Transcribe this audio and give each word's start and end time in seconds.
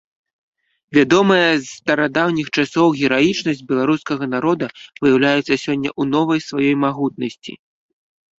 Вядомая 0.97 1.51
з 1.65 1.67
старадаўніх 1.79 2.47
часоў 2.63 2.87
гераічнасць 3.01 3.61
беларускага 3.73 4.23
народа 4.33 4.65
выяўляецца 5.01 5.59
сёння 5.67 5.89
ў 6.01 6.15
новай 6.17 6.39
сваёй 6.49 6.73
магутнасці. 6.87 7.53